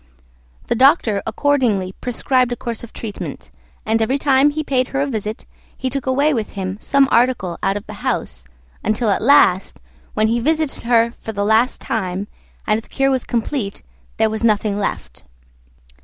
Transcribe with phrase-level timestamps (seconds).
[0.65, 3.51] The Doctor accordingly prescribed a course of treatment,
[3.85, 5.45] and every time he paid her a visit
[5.77, 8.43] he took away with him some article out of the house,
[8.83, 9.79] until at last,
[10.15, 12.27] when he visited her for the last time,
[12.65, 13.83] and the cure was complete,
[14.17, 15.23] there was nothing left.